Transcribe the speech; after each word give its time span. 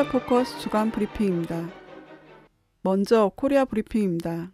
코리아 0.00 0.12
포커스 0.12 0.58
주간 0.60 0.90
브리핑입니다. 0.90 1.68
먼저 2.80 3.30
코리아 3.36 3.66
브리핑입니다. 3.66 4.50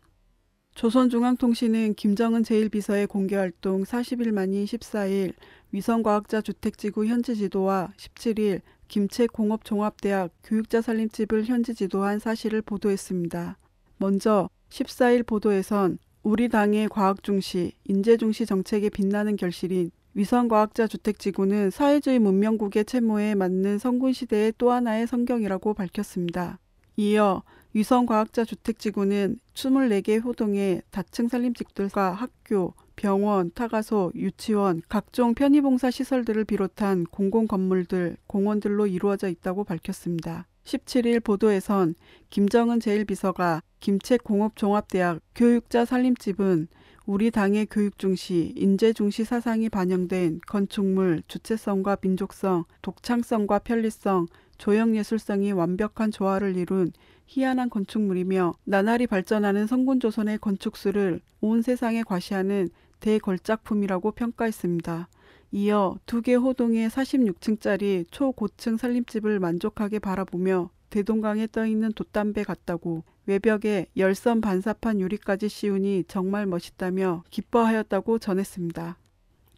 조선중앙통신은 0.75 1.95
김정은 1.95 2.43
제1비서의 2.43 3.09
공개활동 3.09 3.85
40일 3.85 4.33
만인 4.33 4.65
14일 4.65 5.35
위성과학자 5.71 6.41
주택지구 6.41 7.07
현지 7.07 7.37
지도와 7.37 7.93
17일 7.97 8.63
김책공업종합대학 8.89 10.33
교육자 10.43 10.81
살림집을 10.81 11.45
현지 11.45 11.77
지도한 11.77 12.19
사실을 12.19 12.61
보도했습니다. 12.61 13.57
먼저 13.99 14.51
14일 14.71 15.25
보도에선 15.25 15.99
우리 16.25 16.49
당의 16.49 16.89
과학중시, 16.89 17.73
인재중시 17.85 18.47
정책의 18.47 18.89
빛나는 18.89 19.37
결실인 19.37 19.93
위성과학자 20.17 20.87
주택지구는 20.87 21.71
사회주의 21.71 22.19
문명국의 22.19 22.87
체모에 22.87 23.35
맞는 23.35 23.79
선군시대의 23.79 24.55
또 24.57 24.71
하나의 24.71 25.07
선경이라고 25.07 25.75
밝혔습니다. 25.75 26.59
이어 26.97 27.43
위성과학자 27.75 28.47
주택지구는 28.47 29.39
24개 29.53 30.25
호동의 30.25 30.81
다층 30.91 31.29
살림집들과 31.29 32.13
학교, 32.13 32.73
병원, 32.97 33.51
타가소, 33.55 34.13
유치원, 34.15 34.81
각종 34.89 35.35
편의봉사 35.35 35.91
시설들을 35.91 36.47
비롯한 36.47 37.05
공공건물들, 37.05 38.17
공원들로 38.27 38.87
이루어져 38.87 39.29
있다고 39.29 39.65
밝혔습니다. 39.65 40.47
17일 40.65 41.23
보도에선 41.23 41.95
김정은 42.31 42.79
제1비서가 42.79 43.61
김책공업종합대학 43.81 45.21
교육자 45.35 45.85
살림집은 45.85 46.69
우리 47.07 47.31
당의 47.31 47.67
교육 47.67 47.99
중시, 47.99 48.53
인재 48.57 48.93
중시 48.93 49.23
사상이 49.25 49.69
반영된 49.69 50.41
건축물, 50.47 51.23
주체성과 51.29 51.99
민족성, 52.03 52.65
독창성과 52.83 53.61
편리성, 53.61 54.27
조형 54.59 54.97
예술성이 54.97 55.53
완벽한 55.53 56.11
조화를 56.11 56.57
이룬 56.57 56.91
희한한 57.27 57.71
건축물이며 57.71 58.55
나날이 58.65 59.07
발전하는 59.07 59.69
성군 59.69 60.01
조선의 60.01 60.39
건축수를 60.39 61.21
온 61.41 61.63
세상에 61.63 62.03
과시하는 62.03 62.71
대걸작품이라고 62.99 64.11
평가했습니다. 64.13 65.09
이어 65.53 65.97
두 66.07 66.23
개 66.23 66.35
호동의 66.35 66.89
46층짜리 66.91 68.07
초고층 68.11 68.77
살림집을 68.79 69.39
만족하게 69.39 70.01
바라보며 70.01 70.71
대동강에 70.91 71.47
떠 71.49 71.67
있는 71.67 71.93
돛담배 71.93 72.45
같다고 72.45 73.05
외벽에 73.27 73.87
열선 73.97 74.41
반사판 74.41 75.01
유리까지 75.01 75.49
씌우니 75.49 76.05
정말 76.09 76.47
멋있다며 76.47 77.25
기뻐하였다고 77.31 78.19
전했습니다. 78.19 78.99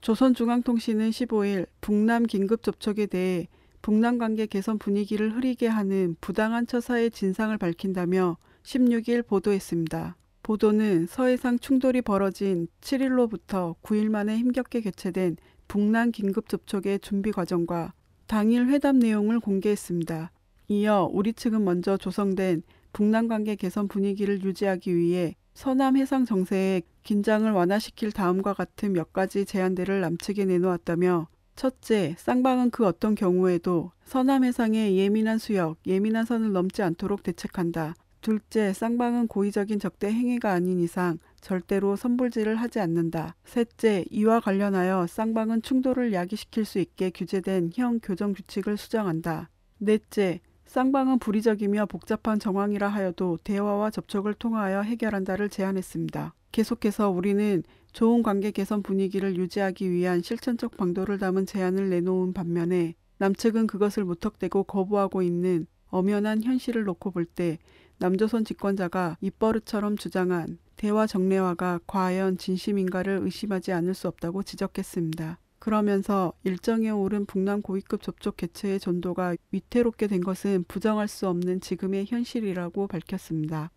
조선중앙통신은 0.00 1.10
15일 1.10 1.66
북남 1.80 2.24
긴급 2.24 2.62
접촉에 2.62 3.06
대해 3.06 3.48
북남 3.82 4.18
관계 4.18 4.46
개선 4.46 4.78
분위기를 4.78 5.34
흐리게 5.34 5.66
하는 5.66 6.16
부당한 6.20 6.66
처사의 6.66 7.10
진상을 7.10 7.56
밝힌다며 7.58 8.36
16일 8.62 9.26
보도했습니다. 9.26 10.16
보도는 10.42 11.06
서해상 11.06 11.58
충돌이 11.58 12.02
벌어진 12.02 12.68
7일로부터 12.80 13.74
9일 13.82 14.08
만에 14.08 14.36
힘겹게 14.38 14.80
개최된 14.80 15.36
북남 15.68 16.10
긴급 16.10 16.48
접촉의 16.48 17.00
준비 17.00 17.32
과정과 17.32 17.92
당일 18.26 18.66
회담 18.68 18.98
내용을 18.98 19.40
공개했습니다. 19.40 20.30
이어 20.68 21.08
우리 21.12 21.32
측은 21.32 21.64
먼저 21.64 21.96
조성된 21.96 22.62
북남 22.92 23.26
관계 23.26 23.56
개선 23.56 23.88
분위기를 23.88 24.42
유지하기 24.42 24.94
위해 24.94 25.34
서남 25.54 25.96
해상 25.96 26.24
정세에 26.24 26.82
긴장을 27.02 27.50
완화시킬 27.50 28.12
다음과 28.12 28.52
같은 28.52 28.92
몇 28.92 29.12
가지 29.12 29.44
제안들을 29.44 30.00
남측에 30.00 30.44
내놓았다며 30.44 31.28
첫째, 31.56 32.14
쌍방은 32.18 32.70
그 32.70 32.86
어떤 32.86 33.16
경우에도 33.16 33.90
서남 34.04 34.44
해상의 34.44 34.96
예민한 34.96 35.38
수역, 35.38 35.78
예민한 35.86 36.24
선을 36.24 36.52
넘지 36.52 36.82
않도록 36.82 37.24
대책한다. 37.24 37.94
둘째, 38.20 38.72
쌍방은 38.72 39.26
고의적인 39.26 39.80
적대 39.80 40.08
행위가 40.12 40.52
아닌 40.52 40.78
이상 40.78 41.18
절대로 41.40 41.96
선불질을 41.96 42.56
하지 42.56 42.78
않는다. 42.78 43.34
셋째, 43.44 44.04
이와 44.10 44.38
관련하여 44.38 45.06
쌍방은 45.08 45.62
충돌을 45.62 46.12
야기시킬 46.12 46.64
수 46.64 46.78
있게 46.78 47.10
규제된 47.10 47.70
형 47.74 47.98
교정 48.00 48.34
규칙을 48.34 48.76
수정한다. 48.76 49.50
넷째, 49.78 50.40
쌍방은 50.68 51.18
불의적이며 51.18 51.86
복잡한 51.86 52.38
정황이라 52.38 52.88
하여도 52.88 53.38
대화와 53.42 53.90
접촉을 53.90 54.34
통하여 54.34 54.82
해결한다를 54.82 55.48
제안했습니다. 55.48 56.34
계속해서 56.52 57.08
우리는 57.08 57.62
좋은 57.92 58.22
관계 58.22 58.50
개선 58.50 58.82
분위기를 58.82 59.36
유지하기 59.36 59.90
위한 59.90 60.20
실천적 60.20 60.76
방도를 60.76 61.18
담은 61.18 61.46
제안을 61.46 61.88
내놓은 61.88 62.34
반면에 62.34 62.94
남측은 63.16 63.66
그것을 63.66 64.04
무턱대고 64.04 64.64
거부하고 64.64 65.22
있는 65.22 65.66
엄연한 65.86 66.42
현실을 66.42 66.84
놓고 66.84 67.12
볼 67.12 67.24
때 67.24 67.58
남조선 67.96 68.44
집권자가 68.44 69.16
입버릇처럼 69.22 69.96
주장한 69.96 70.58
대화 70.76 71.06
정례화가 71.06 71.80
과연 71.86 72.36
진심인가를 72.36 73.20
의심하지 73.22 73.72
않을 73.72 73.94
수 73.94 74.06
없다고 74.06 74.42
지적했습니다. 74.42 75.38
그러면서 75.58 76.32
일정에 76.44 76.90
오른 76.90 77.26
북남 77.26 77.62
고위급 77.62 78.02
접촉 78.02 78.36
개최의 78.36 78.80
전도가 78.80 79.36
위태롭게 79.50 80.06
된 80.06 80.20
것은 80.20 80.64
부정할 80.68 81.08
수 81.08 81.28
없는 81.28 81.60
지금의 81.60 82.06
현실이라고 82.06 82.86
밝혔습니다. 82.86 83.70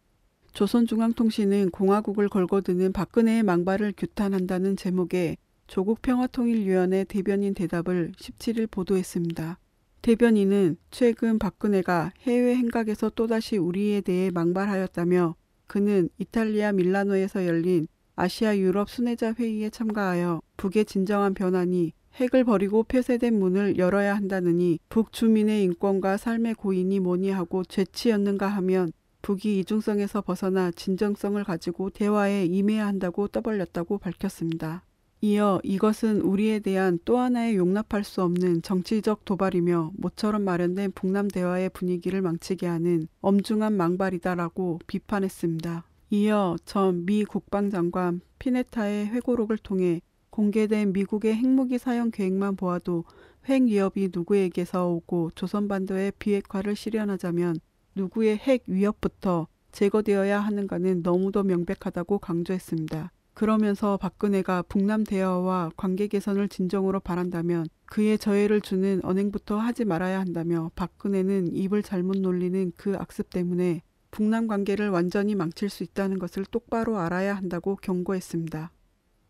조선중앙통신은 0.54 1.72
공화국을 1.72 2.30
걸고드는 2.30 2.92
박근혜의 2.92 3.44
망발을 3.44 3.94
규탄한다는 3.96 4.76
제목의 4.76 5.38
조국평화통일위원회 5.68 7.06
대변인 7.06 7.54
대답을 7.54 8.12
17일 8.18 8.70
보도했습니다. 8.70 9.58
대변인은 10.02 10.78
최근 10.90 11.40
박근혜가 11.40 12.12
해외 12.22 12.56
행각에서 12.56 13.12
또다시 13.12 13.58
우리에 13.58 14.02
대해 14.02 14.30
망발하였다며 14.32 15.36
그는 15.68 16.10
이탈리아 16.18 16.74
밀라노에서 16.74 17.46
열린 17.46 17.88
아시아 18.16 18.58
유럽 18.58 18.90
순회자 18.90 19.34
회의에 19.34 19.70
참가하여 19.70 20.42
북의 20.58 20.86
진정한 20.86 21.34
변환이 21.34 21.94
핵을 22.16 22.44
버리고 22.44 22.84
폐쇄된 22.84 23.38
문을 23.40 23.78
열어야 23.78 24.16
한다느니 24.16 24.80
북 24.90 25.14
주민의 25.14 25.64
인권과 25.64 26.18
삶의 26.18 26.56
고인이 26.56 27.00
뭐니 27.00 27.30
하고 27.30 27.64
죄치였는가 27.64 28.48
하면 28.48 28.92
북이 29.22 29.60
이중성에서 29.60 30.22
벗어나 30.22 30.72
진정성을 30.72 31.42
가지고 31.44 31.90
대화에 31.90 32.46
임해야 32.46 32.86
한다고 32.88 33.28
떠벌렸다고 33.28 34.00
밝혔습니다. 34.00 34.84
이어 35.24 35.62
이것은 35.64 36.22
우리에 36.22 36.60
대한 36.60 36.98
또 37.06 37.20
하나의 37.20 37.56
용납할 37.56 38.04
수 38.04 38.24
없는 38.24 38.64
정치적 38.64 39.24
도발이며 39.24 39.92
모처럼 39.96 40.44
마련된 40.44 40.92
북남 40.94 41.28
대화의 41.28 41.70
분위기를 41.70 42.24
망치게 42.24 42.66
하는 42.66 43.08
엄중한 43.22 43.78
망발이다라고 43.78 44.80
비판했습니다. 44.88 45.86
이어 46.14 46.58
전 46.66 47.06
미 47.06 47.24
국방장관 47.24 48.20
피네타의 48.38 49.08
회고록을 49.08 49.58
통해 49.58 50.02
공개된 50.30 50.92
미국의 50.92 51.34
핵무기 51.36 51.78
사용 51.78 52.12
계획만 52.12 52.58
보아도 52.58 53.06
핵 53.46 53.64
위협이 53.64 54.10
누구에게서 54.14 54.90
오고 54.90 55.32
조선반도의 55.36 56.12
비핵화를 56.20 56.76
실현하자면 56.76 57.56
누구의 57.96 58.36
핵 58.36 58.64
위협부터 58.68 59.48
제거되어야 59.72 60.42
하는가는 60.42 61.02
너무도 61.02 61.44
명백하다고 61.44 62.20
강조했습니다. 62.20 63.14
그러면서 63.34 63.96
박근혜가 63.96 64.64
북남 64.64 65.06
대화와 65.06 65.72
관계 65.78 66.08
개선을 66.08 66.50
진정으로 66.50 67.00
바란다면 67.00 67.68
그의 67.86 68.18
저해를 68.18 68.60
주는 68.60 69.00
언행부터 69.06 69.58
하지 69.58 69.86
말아야 69.86 70.20
한다며 70.20 70.72
박근혜는 70.76 71.56
입을 71.56 71.84
잘못 71.84 72.18
놀리는 72.18 72.74
그 72.76 72.98
악습 72.98 73.30
때문에 73.30 73.82
북남 74.12 74.48
관계를 74.48 74.90
완전히 74.90 75.36
망칠 75.36 75.70
수 75.70 75.84
있다는 75.84 76.20
것을 76.20 76.46
똑바로 76.46 76.98
알아야 77.00 77.34
한다고 77.34 77.78
경고했습니다. 77.78 78.72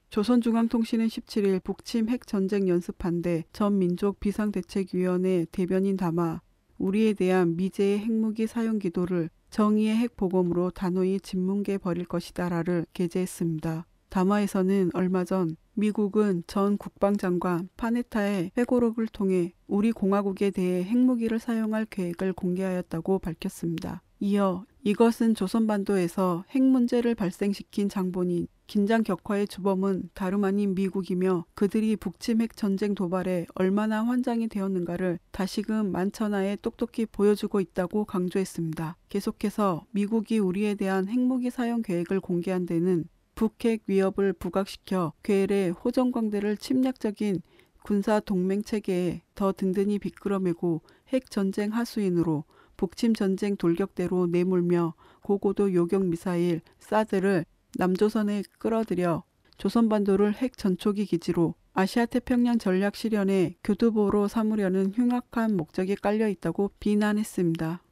조선중앙통신은 0.09 1.07
17일 1.07 1.63
북침 1.63 2.09
핵 2.09 2.27
전쟁 2.27 2.67
연습한데 2.67 3.45
전 3.53 3.77
민족 3.77 4.19
비상대책위원회 4.19 5.45
대변인 5.51 5.95
담아 5.95 6.41
우리에 6.77 7.13
대한 7.13 7.55
미제의 7.55 7.99
핵무기 7.99 8.47
사용 8.47 8.79
기도를 8.79 9.29
정의의 9.51 9.95
핵보검으로 9.95 10.71
단호히 10.71 11.19
짓뭉개 11.19 11.77
버릴 11.77 12.05
것이다라를 12.05 12.85
게재했습니다. 12.93 13.85
담화에서는 14.09 14.91
얼마 14.93 15.23
전 15.23 15.55
미국은 15.73 16.43
전 16.47 16.77
국방장관 16.77 17.69
파네타의 17.77 18.51
회고록을 18.57 19.07
통해 19.07 19.53
우리 19.67 19.93
공화국에 19.93 20.51
대해 20.51 20.83
핵무기를 20.83 21.39
사용할 21.39 21.85
계획을 21.85 22.33
공개하였다고 22.33 23.19
밝혔습니다. 23.19 24.01
이어 24.19 24.65
이것은 24.83 25.35
조선반도에서 25.35 26.43
핵 26.49 26.63
문제를 26.63 27.13
발생시킨 27.13 27.87
장본인 27.87 28.47
긴장 28.65 29.03
격화의 29.03 29.47
주범은 29.47 30.09
다름 30.13 30.43
아닌 30.43 30.73
미국이며 30.73 31.45
그들이 31.53 31.95
북침 31.95 32.41
핵 32.41 32.55
전쟁 32.55 32.95
도발에 32.95 33.45
얼마나 33.53 34.03
환장이 34.03 34.47
되었는가를 34.47 35.19
다시금 35.31 35.91
만천하에 35.91 36.57
똑똑히 36.61 37.05
보여주고 37.05 37.59
있다고 37.59 38.05
강조했습니다. 38.05 38.97
계속해서 39.09 39.85
미국이 39.91 40.39
우리에 40.39 40.73
대한 40.75 41.07
핵무기 41.07 41.51
사용 41.51 41.83
계획을 41.83 42.19
공개한 42.19 42.65
데는 42.65 43.05
북핵 43.35 43.83
위협을 43.85 44.33
부각시켜 44.33 45.13
괴뢰 45.21 45.69
호전광대를 45.69 46.57
침략적인 46.57 47.41
군사 47.83 48.19
동맹 48.19 48.63
체계에 48.63 49.21
더 49.35 49.51
든든히 49.51 49.99
비끄러매고 49.99 50.81
핵 51.09 51.29
전쟁 51.29 51.73
하수인으로 51.73 52.45
북침 52.81 53.13
전쟁 53.13 53.57
돌격대로 53.57 54.25
내몰며 54.25 54.95
고고도 55.21 55.75
요격 55.75 56.03
미사일 56.07 56.61
사드를 56.79 57.45
남조선에 57.77 58.41
끌어들여 58.57 59.23
조선반도를 59.59 60.33
핵 60.33 60.57
전초기 60.57 61.05
기지로 61.05 61.53
아시아 61.73 62.07
태평양 62.07 62.57
전략 62.57 62.95
실현의 62.95 63.57
교두보로 63.63 64.27
삼으려는 64.27 64.93
흉악한 64.95 65.55
목적이 65.57 65.95
깔려 65.95 66.27
있다고 66.27 66.71
비난했습니다. 66.79 67.83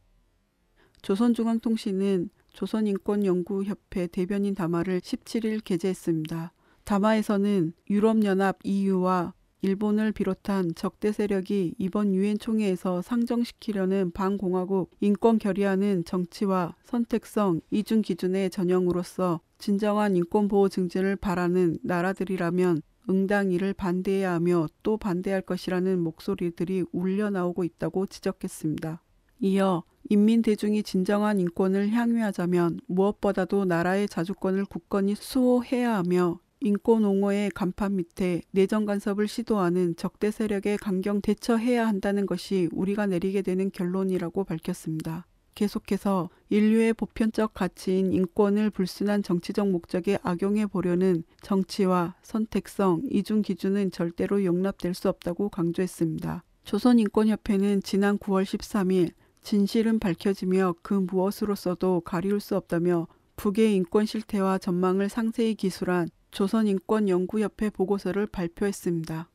조선중앙통신은 1.04 2.32
조선인권연구협회 2.54 4.08
대변인 4.08 4.56
담화를 4.56 5.02
17일 5.02 5.64
게재했습니다. 5.64 6.52
담화에서는 6.84 7.74
유럽연합 7.92 8.58
EU와 8.64 9.36
일본을 9.62 10.14
비롯한 10.14 10.74
적대 10.76 11.12
세력이 11.12 11.76
이번 11.78 12.16
유엔 12.16 12.38
총회에서 12.40 13.02
상정시키려는 13.02 14.12
반공화국 14.12 14.92
인권 15.02 15.38
결의하는 15.38 16.06
정치와 16.06 16.76
선택성 16.84 17.60
이중 17.70 18.02
기준의 18.02 18.52
전형으로서 18.52 19.42
진정한 19.58 20.16
인권 20.16 20.48
보호 20.48 20.70
증진을 20.70 21.18
바라는 21.18 21.80
나라들이라면 21.84 22.82
응당 23.10 23.52
이를 23.52 23.74
반대해야 23.74 24.34
하며 24.34 24.68
또 24.84 24.96
반대할 24.98 25.42
것이라는 25.42 26.00
목소리들이 26.00 26.86
울려 26.92 27.30
나오고 27.30 27.64
있다고 27.64 28.06
지적했습니다. 28.06 29.02
이어 29.42 29.84
인민 30.10 30.42
대중이 30.42 30.84
진정한 30.84 31.40
인권을 31.40 31.92
향유하자면 31.92 32.80
무엇보다도 32.88 33.66
나라의 33.66 34.08
자주권을 34.08 34.66
굳건히 34.66 35.16
수호해야 35.16 35.96
하며 35.98 36.40
인권 36.62 37.06
옹호의 37.06 37.52
간판 37.52 37.96
밑에 37.96 38.42
내정 38.52 38.86
간섭을 38.86 39.30
시도하는 39.30 39.96
적대 39.96 40.30
세력에 40.30 40.76
강경 40.76 41.22
대처해야 41.22 41.88
한다는 41.88 42.26
것이 42.26 42.68
우리가 42.74 43.06
내리게 43.06 43.42
되는 43.42 43.72
결론이라고 43.72 44.44
밝혔습니다. 44.44 45.26
계속해서 45.56 46.30
인류의 46.50 46.94
보편적 46.94 47.54
가치인 47.54 48.12
인권을 48.12 48.72
불순한 48.72 49.24
정치적 49.24 49.70
목적에 49.70 50.20
악용해 50.22 50.68
보려는 50.68 51.24
정치와 51.42 52.16
선택성, 52.22 53.04
이중 53.10 53.42
기준은 53.42 53.92
절대로 53.92 54.44
용납될 54.44 54.94
수 54.94 55.08
없다고 55.08 55.50
강조했습니다. 55.50 56.44
조선인권협회는 56.66 57.84
지난 57.84 58.18
9월 58.18 58.44
13일 58.44 59.12
진실은 59.42 60.00
밝혀지며 60.00 60.76
그 60.82 60.94
무엇으로서도 60.94 62.02
가리울 62.02 62.42
수 62.42 62.58
없다며 62.58 63.08
북의 63.38 63.76
인권 63.76 64.06
실태와 64.06 64.58
전망을 64.58 65.08
상세히 65.08 65.56
기술한 65.56 66.10
조선인권연구협회 66.32 67.70
보고서를 67.70 68.28
발표했습니다. 68.28 69.30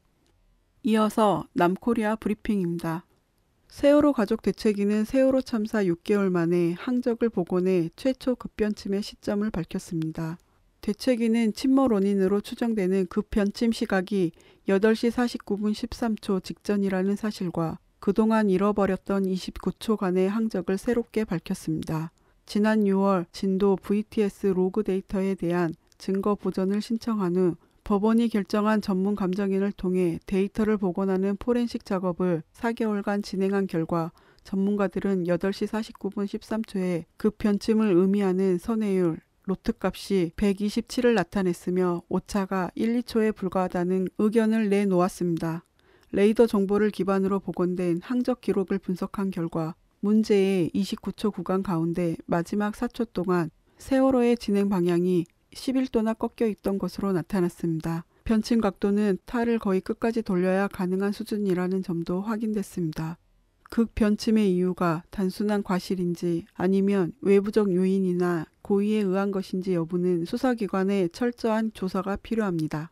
이어서 0.85 1.47
남코리아 1.55 2.17
브리핑입니다. 2.17 3.07
세월호 3.69 4.13
가족 4.13 4.43
대책위는 4.43 5.05
세월호 5.05 5.43
참사 5.43 5.83
6개월 5.83 6.31
만에 6.31 6.75
항적을 6.79 7.29
복원해 7.29 7.91
최초 7.97 8.37
급변침의 8.37 9.03
시점을 9.03 9.51
밝혔습니다. 9.51 10.39
대책위는 10.81 11.55
침몰 11.55 11.93
원인으로 11.93 12.41
추정되는 12.41 13.07
급변침 13.07 13.73
시각이 13.73 14.33
8시 14.69 15.11
49분 15.11 15.73
13초 15.73 16.45
직전이라는 16.45 17.17
사실과 17.17 17.79
그동안 17.99 18.51
잃어버렸던 18.51 19.25
29초간의 19.25 20.27
항적을 20.27 20.77
새롭게 20.77 21.25
밝혔습니다. 21.25 22.13
지난 22.45 22.85
6월 22.85 23.25
진도 23.33 23.77
VTS 23.77 24.49
로그 24.49 24.83
데이터에 24.83 25.35
대한 25.35 25.75
증거 26.05 26.35
보전을 26.35 26.83
신청한 26.83 27.35
후 27.35 27.57
법원이 27.83 28.29
결정한 28.29 28.83
전문 28.83 29.15
감정인을 29.15 29.73
통해 29.73 30.19
데이터를 30.27 30.77
복원하는 30.77 31.35
포렌식 31.39 31.87
작업을 31.87 32.43
4개월간 32.53 33.25
진행한 33.25 33.67
결과 33.67 34.13
전문가들은 34.43 35.25
8시 35.25 35.67
49분 35.67 36.27
13초에 36.27 37.05
급변침을 37.17 37.95
의미하는 37.97 38.59
선회율 38.59 39.19
ROT 39.45 39.73
값이 39.81 40.33
127을 40.37 41.15
나타냈으며 41.15 42.03
오차가 42.11 42.71
1, 42.75 43.01
2초에 43.01 43.35
불과하다는 43.35 44.09
의견을 44.19 44.69
내놓았습니다. 44.69 45.65
레이더 46.13 46.47
정보를 46.47 46.91
기반으로 46.91 47.41
복원된 47.41 48.01
항적 48.03 48.43
기록을 48.43 48.79
분석한 48.79 49.31
결과 49.31 49.75
문제의 50.01 50.71
29초 50.75 51.33
구간 51.33 51.63
가운데 51.63 52.15
마지막 52.27 52.75
4초 52.75 53.15
동안 53.15 53.49
세월호의 53.79 54.37
진행 54.37 54.69
방향이 54.69 55.25
11도나 55.55 56.19
꺾여 56.19 56.49
있던 56.49 56.79
것으로 56.79 57.13
나타났습니다. 57.13 58.05
변침 58.25 58.61
각도는 58.61 59.19
탈을 59.27 59.59
거의 59.59 59.81
끝까지 59.81 60.23
돌려야 60.23 60.69
가능한 60.69 61.13
수준이라는 61.13 61.83
점도 61.83 62.21
확인됐습니다. 62.21 63.19
극 63.71 63.95
변침의 63.95 64.55
이유가 64.55 65.03
단순한 65.11 65.63
과실인지 65.63 66.47
아니면 66.55 67.13
외부적 67.21 67.75
요인이나 67.75 68.47
고의에 68.63 69.01
의한 69.01 69.31
것인지 69.31 69.75
여부는 69.75 70.27
수사기관의 70.27 71.11
철저한 71.11 71.73
조사가 71.75 72.17
필요합니다. 72.17 72.91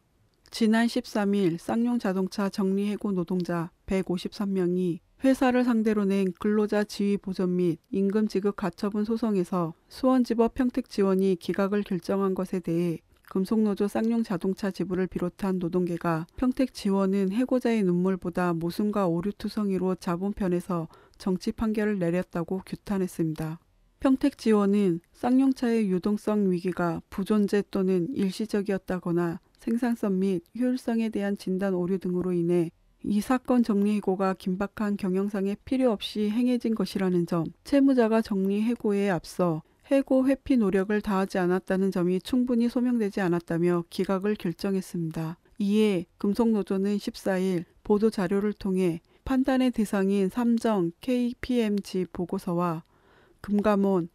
지난 0.51 0.87
13일 0.87 1.59
쌍용 1.59 1.99
자동차 1.99 2.49
정리해고 2.49 3.13
노동자 3.13 3.71
153명이 3.87 4.99
회사를 5.25 5.63
상대로 5.63 6.05
낸 6.05 6.33
근로자 6.41 6.83
지위 6.83 7.17
보전 7.17 7.55
및 7.55 7.79
임금 7.91 8.27
지급 8.27 8.57
가처분 8.57 9.05
소송에서 9.05 9.73
수원지법 9.89 10.55
평택지원이 10.55 11.37
기각을 11.37 11.85
결정한 11.85 12.35
것에 12.35 12.59
대해 12.59 12.99
금속노조 13.31 13.87
쌍용 13.87 14.25
자동차 14.25 14.73
지부를 14.73 15.07
비롯한 15.07 15.59
노동계가 15.59 16.27
평택지원은 16.37 17.31
해고자의 17.33 17.85
눈물보다 17.85 18.53
모순과 18.53 19.07
오류투성이로 19.07 19.95
자본편에서 19.95 20.89
정치 21.19 21.53
판결을 21.53 22.01
내렸다고 22.01 22.63
규탄했습니다. 22.67 23.61
평택지원은 24.01 25.01
쌍용차의 25.13 25.89
유동성 25.89 26.51
위기가 26.51 27.01
부존재 27.09 27.63
또는 27.71 28.09
일시적이었다거나 28.13 29.39
생산성 29.61 30.19
및 30.19 30.43
효율성에 30.59 31.11
대한 31.11 31.37
진단 31.37 31.75
오류 31.75 31.99
등으로 31.99 32.33
인해 32.33 32.73
이 33.05 33.21
사건 33.21 33.63
정리해고가 33.63 34.35
긴박한 34.35 34.97
경영상에 34.97 35.57
필요 35.65 35.91
없이 35.91 36.31
행해진 36.31 36.75
것이라는 36.75 37.27
점, 37.27 37.45
채무자가 37.65 38.23
정리해고에 38.23 39.11
앞서 39.11 39.63
해고 39.91 40.29
회피 40.29 40.57
노력을 40.57 40.99
다하지 41.01 41.39
않았다는 41.39 41.91
점이 41.91 42.21
충분히 42.21 42.69
소명되지 42.69 43.21
않았다며 43.21 43.85
기각을 43.91 44.37
결정했습니다. 44.37 45.39
이에 45.59 46.07
금속노조는 46.19 46.97
14일 46.97 47.65
보도 47.83 48.09
자료를 48.09 48.53
통해 48.53 49.01
판단의 49.25 49.73
대상인 49.73 50.29
삼정 50.29 50.93
KPMG 51.01 52.07
보고서와 52.13 52.85
금감원, 53.41 54.09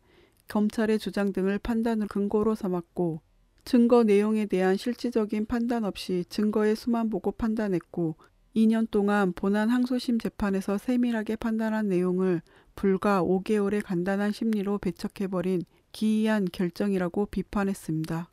검찰의 0.48 1.00
주장 1.00 1.34
등을 1.34 1.60
판단을 1.60 2.08
근거로 2.08 2.56
삼았고 2.56 3.22
증거 3.65 4.03
내용에 4.03 4.46
대한 4.46 4.77
실질적인 4.77 5.46
판단 5.46 5.84
없이 5.84 6.24
증거의 6.29 6.77
수만 6.77 7.10
보고 7.10 7.32
판단했고 7.32 8.15
2년 8.58 8.90
동안 8.90 9.34
본안 9.34 9.70
항소심 9.70 10.18
재판에서 10.18 10.80
세밀하게 10.80 11.36
판단한 11.36 11.90
내용을 11.90 12.42
불과 12.76 13.22
5개월의 13.22 13.84
간단한 13.86 14.32
심리로 14.32 14.80
배척해버린 14.80 15.62
기이한 15.92 16.48
결정이라고 16.52 17.28
비판했습니다. 17.28 18.32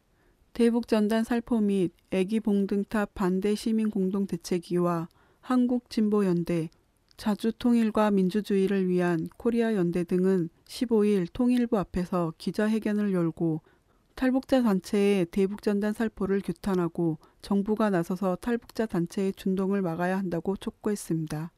대북전단 0.55 1.25
살포 1.25 1.61
및 1.61 1.93
애기 2.11 2.41
봉등탑 2.41 3.13
반대 3.13 3.55
시민 3.55 3.91
공동대책위와 3.91 5.09
한국진보연대, 5.43 6.71
자주통일과 7.19 8.11
민주주의를 8.11 8.89
위한 8.89 9.29
코리아 9.37 9.75
연대 9.75 10.05
등은 10.05 10.49
15일 10.65 11.27
통일부 11.35 11.79
앞에서 11.79 12.33
기자회견을 12.39 13.13
열고 13.13 13.61
탈북자 14.15 14.63
단체의 14.63 15.27
대북전단 15.27 15.93
살포를 15.93 16.41
규탄하고 16.41 17.19
정부가 17.45 17.91
나서서 17.91 18.37
탈북자 18.41 18.87
단체의 18.87 19.35
준동을 19.35 19.83
막아야 19.83 20.17
한다고 20.17 20.57
촉구했습니다. 20.57 21.53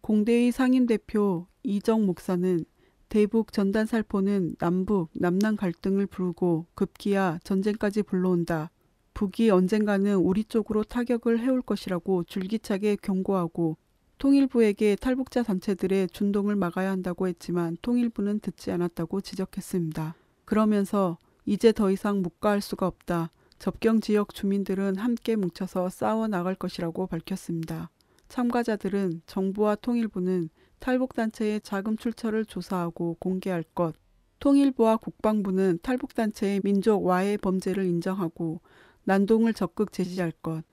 공대의 0.00 0.52
상임대표 0.52 1.48
이정 1.64 2.06
목사는 2.06 2.64
대북 3.08 3.52
전단 3.52 3.84
살포는 3.84 4.54
남북, 4.58 5.10
남남 5.14 5.56
갈등을 5.56 6.06
부르고 6.06 6.66
급기야 6.74 7.40
전쟁까지 7.42 8.04
불러온다. 8.04 8.70
북이 9.14 9.50
언젠가는 9.50 10.14
우리 10.14 10.44
쪽으로 10.44 10.84
타격을 10.84 11.40
해올 11.40 11.60
것이라고 11.60 12.24
줄기차게 12.24 12.96
경고하고 13.02 13.76
통일부에게 14.18 14.96
탈북자 14.96 15.42
단체들의 15.42 16.08
준동을 16.10 16.54
막아야 16.54 16.92
한다고 16.92 17.26
했지만 17.26 17.76
통일부는 17.82 18.38
듣지 18.38 18.70
않았다고 18.70 19.20
지적했습니다. 19.20 20.14
그러면서 20.44 21.18
이제 21.44 21.72
더 21.72 21.90
이상 21.90 22.22
묵과할 22.22 22.60
수가 22.60 22.86
없다. 22.86 23.30
접경 23.62 24.00
지역 24.00 24.34
주민들은 24.34 24.96
함께 24.96 25.36
뭉쳐서 25.36 25.88
싸워 25.88 26.26
나갈 26.26 26.56
것이라고 26.56 27.06
밝혔습니다. 27.06 27.90
참가자들은 28.28 29.22
정부와 29.26 29.76
통일부는 29.76 30.48
탈북단체의 30.80 31.60
자금 31.60 31.96
출처를 31.96 32.44
조사하고 32.44 33.18
공개할 33.20 33.62
것, 33.62 33.94
통일부와 34.40 34.96
국방부는 34.96 35.78
탈북단체의 35.80 36.62
민족 36.64 37.06
와해 37.06 37.36
범죄를 37.36 37.86
인정하고 37.86 38.60
난동을 39.04 39.54
적극 39.54 39.92
제지할 39.92 40.32
것, 40.42 40.64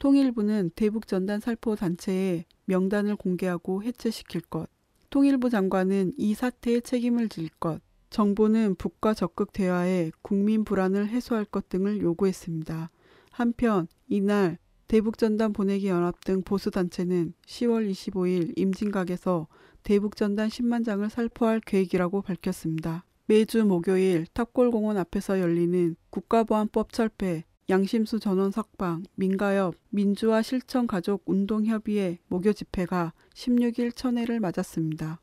통일부는 0.00 0.72
대북전단 0.74 1.38
살포 1.38 1.76
단체의 1.76 2.46
명단을 2.64 3.14
공개하고 3.14 3.84
해체시킬 3.84 4.40
것, 4.40 4.68
통일부 5.08 5.50
장관은 5.50 6.14
이 6.18 6.34
사태에 6.34 6.80
책임을 6.80 7.28
질 7.28 7.48
것, 7.60 7.80
정부는 8.14 8.76
북과 8.76 9.12
적극 9.12 9.52
대화해 9.52 10.12
국민 10.22 10.62
불안을 10.62 11.08
해소할 11.08 11.44
것 11.44 11.68
등을 11.68 12.00
요구했습니다. 12.00 12.88
한편 13.32 13.88
이날 14.06 14.58
대북전단 14.86 15.52
보내기 15.52 15.88
연합 15.88 16.20
등 16.20 16.42
보수 16.42 16.70
단체는 16.70 17.34
10월 17.44 17.90
25일 17.90 18.52
임진각에서 18.56 19.48
대북전단 19.82 20.48
10만 20.48 20.84
장을 20.84 21.10
살포할 21.10 21.58
계획이라고 21.58 22.22
밝혔습니다. 22.22 23.04
매주 23.26 23.64
목요일 23.64 24.28
탑골공원 24.32 24.96
앞에서 24.96 25.40
열리는 25.40 25.96
국가보안법 26.10 26.92
철폐, 26.92 27.42
양심수 27.68 28.20
전원 28.20 28.52
석방, 28.52 29.02
민가협, 29.16 29.74
민주화 29.90 30.42
실천 30.42 30.86
가족 30.86 31.24
운동협의회 31.26 32.18
목요 32.28 32.52
집회가 32.52 33.12
16일 33.34 33.96
천회를 33.96 34.38
맞았습니다. 34.38 35.18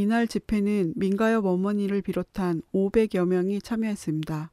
이날 0.00 0.28
집회는 0.28 0.92
민가협 0.94 1.44
어머니를 1.44 2.02
비롯한 2.02 2.62
500여 2.72 3.26
명이 3.26 3.60
참여했습니다. 3.60 4.52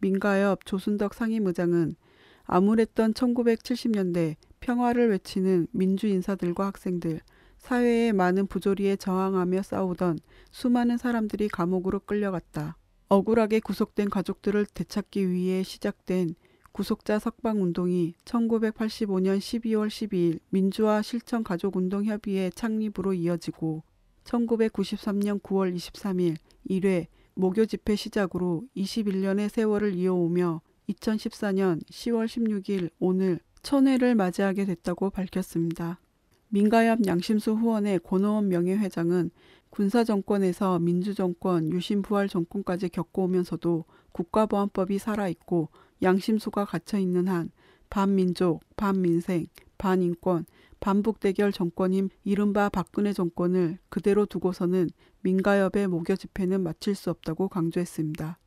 민가협 0.00 0.64
조순덕 0.64 1.12
상임의장은 1.12 1.96
암울했던 2.44 3.14
1970년대 3.14 4.36
평화를 4.60 5.10
외치는 5.10 5.66
민주 5.72 6.06
인사들과 6.06 6.66
학생들, 6.66 7.18
사회의 7.58 8.12
많은 8.12 8.46
부조리에 8.46 8.94
저항하며 8.94 9.62
싸우던 9.62 10.20
수많은 10.52 10.98
사람들이 10.98 11.48
감옥으로 11.48 11.98
끌려갔다. 11.98 12.76
억울하게 13.08 13.58
구속된 13.58 14.08
가족들을 14.08 14.66
되찾기 14.66 15.32
위해 15.32 15.64
시작된 15.64 16.36
구속자 16.70 17.18
석방 17.18 17.60
운동이 17.60 18.14
1985년 18.24 19.38
12월 19.38 19.88
12일 19.88 20.38
민주화 20.50 21.02
실천 21.02 21.42
가족 21.42 21.74
운동 21.74 22.04
협의회 22.04 22.50
창립으로 22.50 23.14
이어지고 23.14 23.82
1993년 24.26 25.40
9월 25.40 25.74
23일 25.74 26.36
1회 26.68 27.06
목요 27.34 27.66
집회 27.66 27.96
시작으로 27.96 28.64
21년의 28.76 29.48
세월을 29.48 29.94
이어오며 29.94 30.60
2014년 30.88 31.84
10월 31.86 32.26
16일 32.26 32.90
오늘 32.98 33.40
천회를 33.62 34.14
맞이하게 34.14 34.64
됐다고 34.64 35.10
밝혔습니다. 35.10 36.00
민가협 36.48 37.06
양심수 37.06 37.52
후원의 37.52 38.00
권호원 38.00 38.48
명예회장은 38.48 39.30
군사정권에서 39.70 40.78
민주정권, 40.78 41.72
유신부활 41.72 42.28
정권까지 42.28 42.88
겪어오면서도 42.88 43.84
국가보안법이 44.12 44.98
살아있고 44.98 45.68
양심수가 46.02 46.64
갇혀있는 46.64 47.28
한 47.28 47.50
반민족, 47.90 48.62
반민생, 48.76 49.46
반인권, 49.76 50.46
반북 50.86 51.18
대결 51.18 51.50
정권인 51.50 52.10
이른바 52.22 52.68
박근혜 52.68 53.12
정권을 53.12 53.76
그대로 53.88 54.24
두고서는 54.24 54.88
민가협의 55.22 55.88
목요 55.88 56.14
집회는 56.14 56.62
마칠 56.62 56.94
수 56.94 57.10
없다고 57.10 57.48
강조했습니다. 57.48 58.38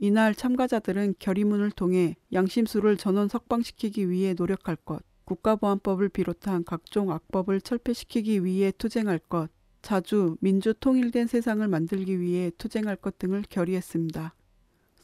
이날 0.00 0.34
참가자들은 0.34 1.14
결의문을 1.18 1.70
통해 1.70 2.14
양심수를 2.34 2.98
전원 2.98 3.28
석방시키기 3.28 4.10
위해 4.10 4.34
노력할 4.34 4.76
것, 4.76 5.02
국가보안법을 5.24 6.10
비롯한 6.10 6.64
각종 6.64 7.10
악법을 7.12 7.62
철폐시키기 7.62 8.44
위해 8.44 8.72
투쟁할 8.76 9.18
것, 9.18 9.48
자주 9.80 10.36
민주 10.42 10.74
통일된 10.74 11.28
세상을 11.28 11.66
만들기 11.66 12.20
위해 12.20 12.50
투쟁할 12.58 12.96
것 12.96 13.16
등을 13.16 13.42
결의했습니다. 13.48 14.34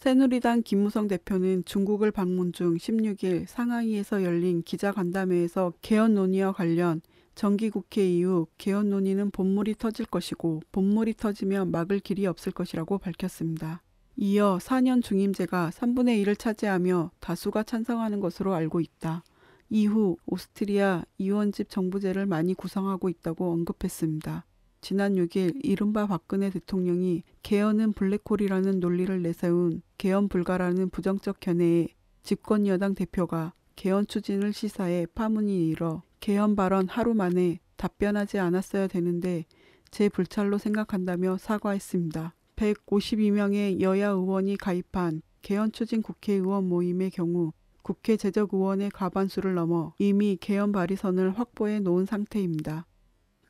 새누리당 0.02 0.62
김무성 0.64 1.06
대표는 1.06 1.64
중국을 1.64 2.11
방문 2.11 2.52
중 2.52 2.75
16일 2.75 3.47
상하이에서 3.47 4.25
열린 4.25 4.64
기자간담회에서 4.64 5.75
개헌 5.80 6.14
논의와 6.14 6.50
관련 6.50 7.00
정기국회 7.37 8.04
이후 8.11 8.49
개헌 8.59 8.90
논의는 8.90 9.30
본물이 9.30 9.76
터질 9.76 10.04
것이고 10.06 10.62
본물이 10.73 11.14
터지면 11.14 11.71
막을 11.71 12.00
길이 12.00 12.26
없을 12.26 12.50
것이라고 12.50 12.99
밝혔습니다. 12.99 13.80
이어 14.16 14.59
4년 14.61 15.04
중임제가 15.04 15.71
3분의 15.73 16.21
1을 16.25 16.37
차지하며 16.37 17.12
다수가 17.21 17.62
찬성하는 17.62 18.18
것으로 18.18 18.54
알고 18.54 18.80
있다. 18.80 19.23
이후 19.71 20.16
오스트리아 20.26 21.04
이원집 21.18 21.71
정부제를 21.71 22.26
많이 22.26 22.54
구성하고 22.54 23.09
있다고 23.09 23.52
언급했습니다. 23.52 24.47
지난 24.83 25.15
6일 25.15 25.61
이른바 25.62 26.09
박근혜 26.09 26.51
대통령이 26.51 27.23
개헌은 27.45 27.93
블랙홀이라는 27.93 28.81
논리를 28.81 29.23
내세운 29.23 29.81
개헌 29.97 30.29
불가라는 30.29 30.91
부정적 30.91 31.39
견해에 31.39 31.87
집권 32.25 32.67
여당 32.67 32.97
대표가 32.97 33.53
개헌 33.77 34.09
추진을 34.09 34.53
시사해 34.53 35.07
파문이 35.15 35.69
일어 35.69 36.03
개헌 36.19 36.57
발언 36.57 36.89
하루 36.89 37.15
만에 37.15 37.61
답변하지 37.77 38.41
않았어야 38.41 38.89
되는데 38.89 39.45
제 39.93 40.09
불찰로 40.09 40.59
생각한다며 40.59 41.39
사과했습니다. 41.39 42.35
152명의 42.57 43.81
여야 43.81 44.09
의원이 44.09 44.57
가입한 44.57 45.23
개헌 45.43 45.71
추진 45.71 46.03
국회의원 46.03 46.69
모임의 46.69 47.12
경우 47.12 47.53
국회 47.83 48.17
재적의원의 48.17 48.91
과반수를 48.91 49.55
넘어 49.55 49.95
이미 49.99 50.37
개헌 50.41 50.73
발의선을 50.73 51.39
확보해 51.39 51.79
놓은 51.79 52.05
상태입니다. 52.05 52.87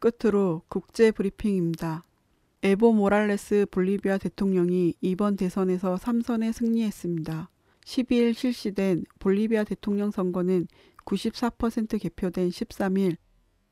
끝으로 0.03 0.63
국제 0.69 1.13
브리핑입니다. 1.13 2.05
에보 2.65 2.93
모랄레스 2.93 3.67
볼리비아 3.71 4.19
대통령이 4.19 4.95
이번 5.01 5.37
대선에서 5.37 5.95
3선에 5.95 6.53
승리했습니다. 6.53 7.49
12일 7.85 8.35
실시된 8.35 9.05
볼리비아 9.21 9.63
대통령 9.63 10.11
선거는 10.11 10.67
94% 11.05 12.01
개표된 12.01 12.49
13일 12.49 13.17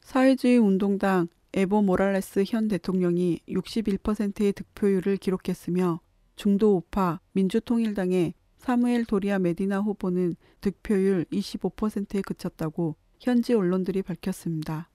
사회주의 0.03 0.59
운동당 0.59 1.27
에보 1.53 1.83
모랄레스 1.83 2.45
현 2.47 2.69
대통령이 2.69 3.41
61%의 3.49 4.53
득표율을 4.53 5.17
기록했으며 5.17 6.01
중도 6.37 6.77
우파 6.77 7.21
민주통일당의 7.33 8.35
사무엘 8.57 9.05
도리아 9.07 9.41
메디나 9.41 9.81
후보는 9.81 10.37
득표율 10.61 11.25
25%에 11.33 12.23
그쳤다고 12.23 12.95
현지 13.19 13.53
언론들이 13.53 14.03
밝혔습니다. 14.03 14.90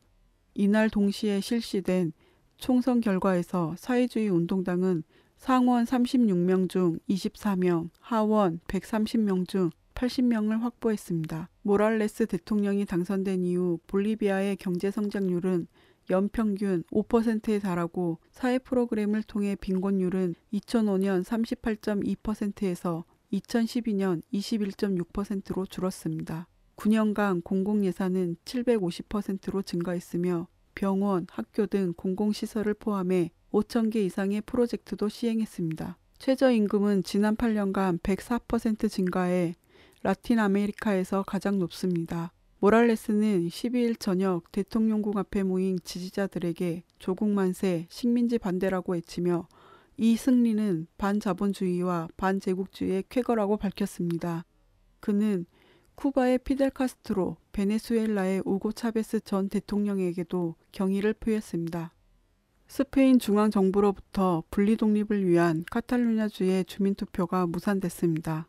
이날 0.56 0.90
동시에 0.90 1.42
실시된 1.42 2.14
총선 2.58 3.02
결과에서 3.02 3.76
사회주의 3.78 4.30
운동당은 4.30 5.04
상원 5.38 5.84
36명 5.84 6.70
중 6.70 6.98
24명, 7.10 7.90
하원 8.00 8.60
130명 8.68 9.48
중 9.48 9.70
80명을 9.94 10.60
확보했습니다. 10.62 11.50
모랄레스 11.62 12.28
대통령이 12.28 12.86
당선된 12.86 13.44
이후 13.44 13.80
볼리비아의 13.88 14.58
경제 14.58 14.92
성장률은 14.92 15.68
연평균 16.10 16.84
5%에 16.92 17.60
달하고 17.60 18.20
사회 18.32 18.60
프로그램을 18.60 19.24
통해 19.24 19.56
빈곤율은 19.56 20.36
2005년 20.54 21.24
38.2%에서 21.24 23.06
2012년 23.34 24.22
21.6%로 24.34 25.66
줄었습니다. 25.66 26.48
9년간 26.77 27.44
공공예산은 27.44 28.38
750%로 28.46 29.62
증가했으며 29.62 30.48
병원, 30.75 31.25
학교 31.29 31.65
등 31.65 31.94
공공시설을 31.96 32.74
포함해 32.74 33.32
5천 33.51 33.91
개 33.91 34.03
이상의 34.03 34.41
프로젝트도 34.41 35.08
시행했습니다. 35.08 35.98
최저임금은 36.17 37.03
지난 37.03 37.36
8년간 37.36 38.00
104% 38.01 38.89
증가해 38.89 39.55
라틴 40.03 40.39
아메리카에서 40.39 41.24
가장 41.24 41.60
높습니다. 41.60 42.32
모랄레스는 42.60 43.48
12일 43.48 44.00
저녁 44.00 44.51
대통령궁 44.51 45.17
앞에 45.17 45.44
모인 45.44 45.77
지지자들에게 45.84 46.84
조국 47.00 47.29
만세, 47.29 47.86
식민지 47.89 48.38
반대라고 48.38 48.94
외치며 48.94 49.48
이 49.98 50.17
승리는 50.17 50.88
반자본주의와 50.98 52.10
반제국주의의 52.17 53.05
쾌거라고 53.10 53.58
밝혔습니다. 53.58 54.46
그는 55.00 55.46
쿠바의 55.96 56.40
피델 56.40 56.70
카스트로, 56.70 57.38
베네수엘라의 57.54 58.44
우고 58.46 58.72
차베스 58.72 59.22
전 59.22 59.50
대통령에게도 59.50 60.56
경의를 60.72 61.14
표했습니다. 61.14 61.94
스페인 62.68 63.20
중앙정부로부터 63.20 64.44
분리 64.50 64.75
독립을 64.75 65.25
위한 65.25 65.64
카탈루냐주의 65.72 66.66
주민투표가 66.66 67.48
무산됐습니다. 67.48 68.48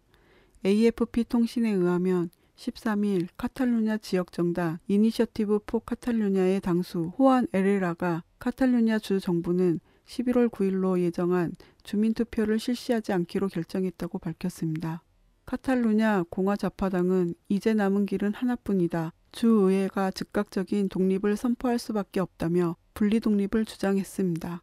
AFP 0.65 1.25
통신에 1.25 1.71
의하면 1.71 2.31
13일 2.57 3.29
카탈루냐 3.37 3.99
지역정당 3.99 4.79
이니셔티브 4.89 5.61
포 5.67 5.81
카탈루냐의 5.81 6.61
당수 6.61 7.13
호안 7.19 7.47
에레라가 7.53 8.25
카탈루냐 8.39 8.99
주 8.99 9.21
정부는 9.21 9.81
11월 10.07 10.49
9일로 10.49 10.99
예정한 11.01 11.53
주민투표를 11.83 12.59
실시하지 12.59 13.13
않기로 13.13 13.49
결정했다고 13.49 14.19
밝혔습니다. 14.19 15.03
카탈루냐 15.47 16.25
공화좌파당은 16.29 17.35
이제 17.49 17.73
남은 17.73 18.07
길은 18.07 18.35
하나뿐이다. 18.35 19.13
주의회가 19.31 20.11
즉각적인 20.11 20.89
독립을 20.89 21.37
선포할 21.37 21.79
수밖에 21.79 22.21
없다며 22.21 22.77
분리독립을 22.95 23.65
주장했습니다. 23.65 24.63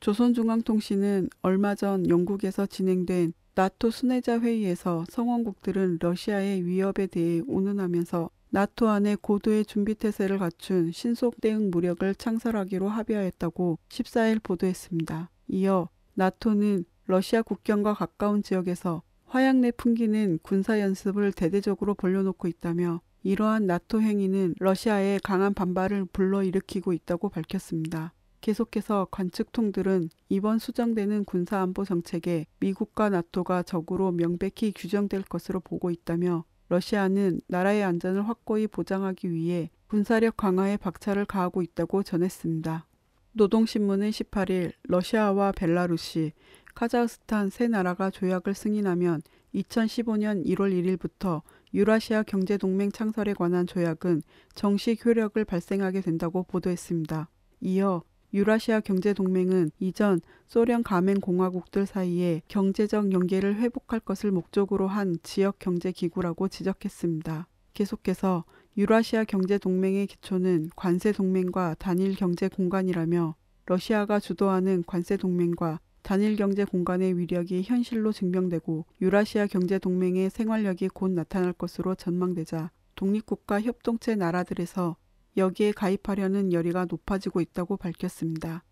조선중앙통신은 0.00 1.30
얼마 1.40 1.74
전 1.74 2.08
영국에서 2.08 2.66
진행된 2.66 3.32
나토 3.54 3.90
수뇌자 3.90 4.40
회의에서 4.40 5.04
성원국들은 5.08 5.98
러시아의 6.00 6.66
위협에 6.66 7.06
대해 7.06 7.40
운운하면서 7.46 8.30
나토 8.50 8.88
안에 8.88 9.16
고도의 9.16 9.64
준비 9.64 9.94
태세를 9.94 10.38
갖춘 10.38 10.92
신속 10.92 11.40
대응 11.40 11.70
무력을 11.70 12.14
창설하기로 12.14 12.88
합의하였다고 12.88 13.78
14일 13.88 14.42
보도했습니다. 14.42 15.30
이어 15.48 15.88
나토는 16.14 16.84
러시아 17.06 17.40
국경과 17.40 17.94
가까운 17.94 18.42
지역에서 18.42 19.02
화약 19.32 19.56
내 19.56 19.70
풍기는 19.70 20.40
군사 20.42 20.78
연습을 20.78 21.32
대대적으로 21.32 21.94
벌려놓고 21.94 22.48
있다며 22.48 23.00
이러한 23.22 23.66
나토 23.66 24.02
행위는 24.02 24.56
러시아의 24.58 25.20
강한 25.20 25.54
반발을 25.54 26.04
불러일으키고 26.12 26.92
있다고 26.92 27.30
밝혔습니다. 27.30 28.12
계속해서 28.42 29.08
관측통들은 29.10 30.10
이번 30.28 30.58
수정되는 30.58 31.24
군사안보 31.24 31.86
정책에 31.86 32.44
미국과 32.60 33.08
나토가 33.08 33.62
적으로 33.62 34.12
명백히 34.12 34.70
규정될 34.70 35.22
것으로 35.22 35.60
보고 35.60 35.90
있다며 35.90 36.44
러시아는 36.68 37.40
나라의 37.46 37.84
안전을 37.84 38.28
확고히 38.28 38.66
보장하기 38.66 39.32
위해 39.32 39.70
군사력 39.86 40.36
강화에 40.36 40.76
박차를 40.76 41.24
가하고 41.24 41.62
있다고 41.62 42.02
전했습니다. 42.02 42.86
노동신문은 43.34 44.10
18일 44.10 44.72
러시아와 44.82 45.52
벨라루시, 45.52 46.32
카자흐스탄 46.74 47.50
세 47.50 47.68
나라가 47.68 48.10
조약을 48.10 48.54
승인하면 48.54 49.22
2015년 49.54 50.44
1월 50.46 50.72
1일부터 50.72 51.42
유라시아 51.74 52.22
경제동맹 52.22 52.90
창설에 52.92 53.34
관한 53.34 53.66
조약은 53.66 54.22
정식 54.54 55.04
효력을 55.04 55.42
발생하게 55.44 56.00
된다고 56.00 56.42
보도했습니다. 56.42 57.28
이어 57.60 58.02
유라시아 58.34 58.80
경제동맹은 58.80 59.70
이전 59.78 60.20
소련 60.46 60.82
가맹 60.82 61.20
공화국들 61.20 61.84
사이에 61.84 62.42
경제적 62.48 63.12
연계를 63.12 63.56
회복할 63.56 64.00
것을 64.00 64.30
목적으로 64.30 64.86
한 64.86 65.16
지역 65.22 65.58
경제 65.58 65.92
기구라고 65.92 66.48
지적했습니다. 66.48 67.46
계속해서 67.74 68.44
유라시아 68.76 69.24
경제동맹의 69.24 70.06
기초는 70.06 70.70
관세동맹과 70.76 71.76
단일 71.78 72.16
경제 72.16 72.48
공간이라며 72.48 73.34
러시아가 73.66 74.18
주도하는 74.18 74.82
관세동맹과 74.86 75.80
단일 76.02 76.36
경제 76.36 76.64
공간의 76.64 77.16
위력이 77.16 77.62
현실로 77.62 78.12
증명되고 78.12 78.86
유라시아 79.00 79.46
경제 79.46 79.78
동맹의 79.78 80.30
생활력이 80.30 80.88
곧 80.88 81.12
나타날 81.12 81.52
것으로 81.52 81.94
전망되자 81.94 82.70
독립국가 82.96 83.60
협동체 83.60 84.16
나라들에서 84.16 84.96
여기에 85.36 85.72
가입하려는 85.72 86.52
열의가 86.52 86.86
높아지고 86.90 87.40
있다고 87.40 87.76
밝혔습니다. 87.76 88.64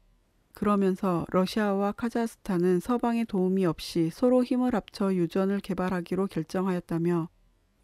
그러면서 0.54 1.24
러시아와 1.30 1.92
카자흐스탄은 1.92 2.80
서방의 2.80 3.26
도움이 3.26 3.64
없이 3.64 4.10
서로 4.12 4.42
힘을 4.44 4.74
합쳐 4.74 5.14
유전을 5.14 5.60
개발하기로 5.60 6.26
결정하였다며 6.26 7.28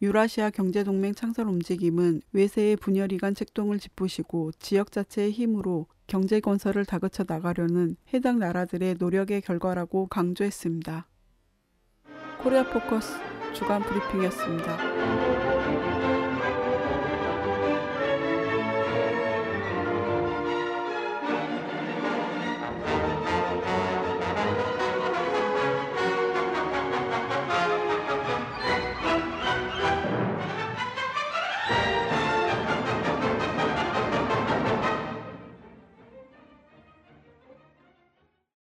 유라시아 0.03 0.51
경제동맹 0.51 1.15
창설 1.15 1.49
움직임은 1.49 2.21
외세의 2.33 2.77
분열이 2.77 3.17
간 3.19 3.35
책동을 3.35 3.79
짚으시고 3.79 4.53
지역 4.59 4.93
자체의 4.93 5.31
힘으로 5.31 5.87
경제 6.07 6.41
건설을 6.41 6.85
다그쳐 6.85 7.25
나가려는 7.27 7.97
해당 8.15 8.39
나라들의 8.39 8.97
노력의 8.99 9.41
결과라고 9.41 10.07
강조했습니다. 10.07 11.09
코리아 12.43 12.65
포커스 12.65 13.15
주간 13.55 13.83
브리핑이었습니다. 13.83 15.56